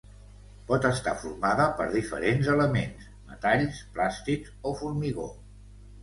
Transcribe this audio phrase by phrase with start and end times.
[0.69, 5.27] Pot estar formada per diferents elements: metalls, plàstics o formigó.